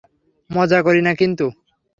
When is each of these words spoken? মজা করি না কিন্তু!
মজা 0.49 0.79
করি 0.85 1.01
না 1.01 1.13
কিন্তু! 1.15 1.45